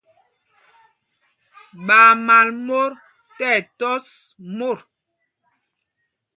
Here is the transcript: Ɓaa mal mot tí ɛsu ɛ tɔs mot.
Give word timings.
Ɓaa 1.85 2.11
mal 2.25 2.47
mot 2.65 2.91
tí 3.37 3.45
ɛsu 3.53 3.57
ɛ 3.61 3.67
tɔs 3.79 4.05
mot. 4.57 4.79